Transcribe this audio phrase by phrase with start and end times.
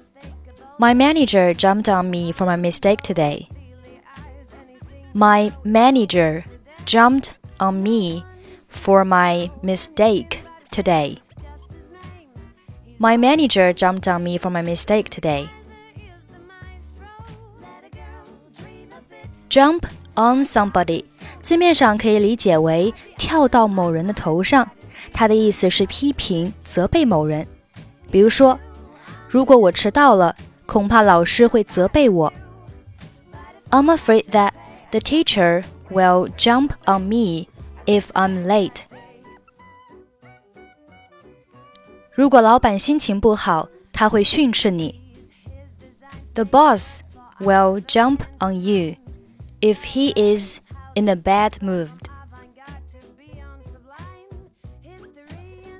[0.78, 3.48] My manager jumped on me for my mistake today.
[5.14, 6.44] My manager
[6.84, 8.24] jumped on me
[8.68, 10.40] for my mistake
[10.70, 11.18] today.
[12.98, 15.48] My manager jumped on me for my mistake today.
[19.49, 19.83] Jump
[20.15, 21.05] on somebody，
[21.41, 24.69] 字面上可以理解为跳到某人的头上，
[25.11, 27.47] 它的意思是批评、责备某人。
[28.11, 28.59] 比如说，
[29.27, 30.35] 如果我迟到了，
[30.65, 32.31] 恐怕老师会责备我。
[33.71, 34.51] I'm afraid that
[34.91, 37.47] the teacher will jump on me
[37.85, 38.81] if I'm late.
[42.11, 45.01] 如果老板心情不好，他会训斥你。
[46.35, 46.99] The boss
[47.39, 48.95] will jump on you
[49.60, 50.58] if he is
[50.94, 51.90] in a bad mood.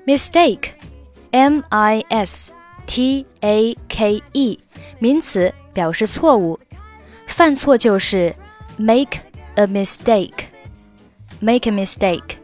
[0.05, 0.73] Mistake,
[1.31, 2.51] M I S
[2.85, 4.59] T A K E，
[4.99, 6.59] 名词，表示错误。
[7.27, 8.35] 犯错就是
[8.77, 9.19] make
[9.55, 10.45] a mistake.
[11.39, 12.37] Make a mistake.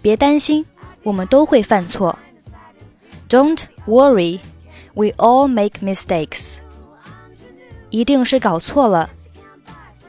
[0.00, 0.64] 别担心，
[1.02, 2.18] 我们都会犯错。
[3.28, 4.40] Don't worry,
[4.94, 6.58] we all make mistakes.
[7.90, 9.10] 一定是搞错了。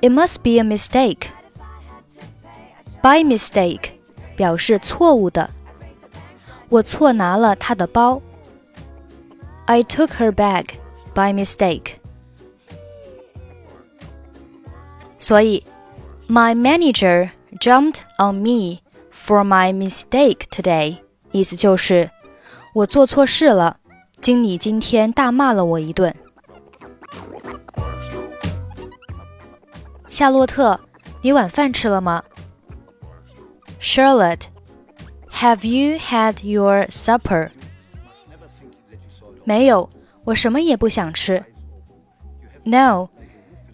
[0.02, 1.28] It must be a mistake.
[3.02, 3.92] By mistake
[4.36, 5.50] 表示错误的。
[6.70, 8.22] 我错拿了她的包。
[9.66, 10.66] I took her bag
[11.14, 11.94] by mistake.
[15.20, 15.64] 所以，
[16.28, 18.80] My manager jumped on me
[19.12, 20.98] for my mistake today，
[21.32, 22.10] 意思就是
[22.74, 23.78] 我做错事了，
[24.20, 26.14] 经理今天大骂了我一顿。
[30.08, 30.80] 夏洛特，
[31.22, 32.24] 你晚饭吃了吗？
[33.80, 34.46] Charlotte,
[35.32, 37.50] have you had your supper?
[39.44, 39.90] 没有，
[40.24, 41.44] 我什么也不想吃。
[42.64, 43.10] No,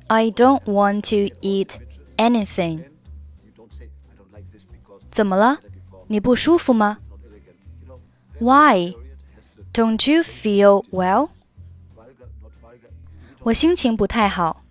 [0.07, 1.75] I don't want to eat
[2.17, 2.85] anything.
[5.11, 5.59] 怎么了？
[6.07, 6.97] 你不舒服吗？
[8.39, 8.95] Why?
[9.73, 11.29] Don't you feel well?
[13.41, 14.62] 我心情不太好。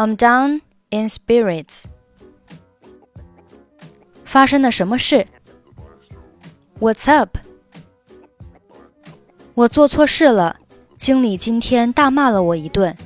[0.00, 0.60] I'm down
[0.90, 1.84] in spirits.
[4.24, 5.26] 发生了什么事？
[6.80, 7.38] What's up?
[9.54, 10.56] 我做错事了，
[10.96, 12.96] 经理今天大骂了我一顿。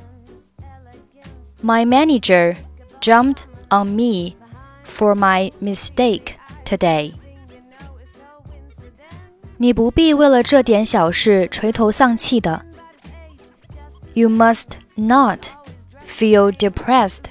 [1.62, 2.56] My manager
[3.00, 4.36] jumped on me
[4.84, 7.14] for my mistake today.
[9.58, 12.64] 你不必为了这点小事垂头丧气的。
[14.14, 15.50] You must not
[16.14, 17.24] feel depressed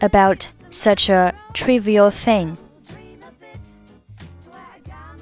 [0.00, 2.56] about such a trivial thing.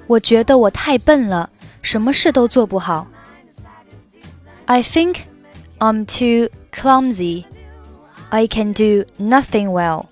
[0.07, 1.49] 我觉得我太笨了，
[1.81, 3.07] 什么事都做不好。
[4.65, 5.21] I think
[5.79, 7.45] I'm too clumsy.
[8.29, 10.05] I can do nothing well.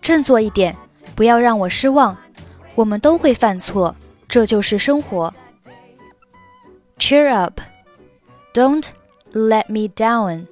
[0.00, 0.76] 振作一点，
[1.14, 2.16] 不要让我失望。
[2.74, 3.94] 我们都会犯错，
[4.26, 5.32] 这就是生活。
[6.98, 7.60] Cheer up.
[8.54, 8.86] Don't
[9.33, 10.47] let me down.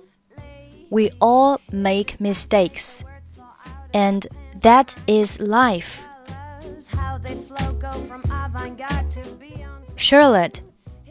[0.89, 3.03] We all make mistakes,
[3.93, 4.27] and
[4.61, 6.07] that is life.
[9.95, 10.61] Charlotte,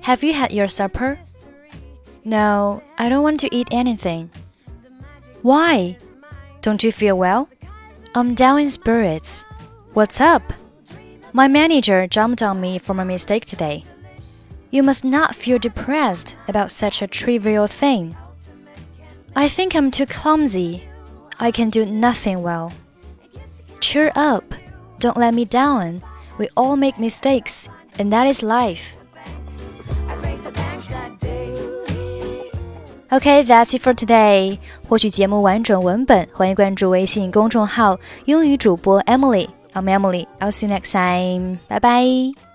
[0.02, 1.18] have you had your supper?
[2.24, 4.30] No, I don't want to eat anything.
[5.42, 5.98] Why?
[6.62, 7.48] Don't you feel well?
[8.14, 9.44] I'm down in spirits.
[9.92, 10.42] What's up?
[11.32, 13.84] My manager jumped on me for my mistake today.
[14.73, 18.15] You must not feel depressed about such a trivial thing.
[19.35, 20.83] I think I'm too clumsy.
[21.39, 22.71] I can do nothing well.
[23.79, 24.43] Cheer up.
[24.99, 26.01] Don't let me down.
[26.37, 28.97] We all make mistakes, and that is life.
[33.11, 34.59] Okay, that's it for today.
[34.87, 40.27] 获取节目完整文本，欢迎关注微信公众号“英语主播 Emily”。I'm Emily.
[40.39, 41.57] I'll see you next time.
[41.67, 42.52] Bye bye.